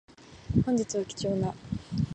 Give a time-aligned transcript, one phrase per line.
[0.65, 1.53] 本日は貴重な